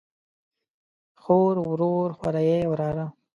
خور، 1.21 1.55
ورور، 1.69 2.09
خوریئ 2.19 2.59
،وراره 2.69 3.05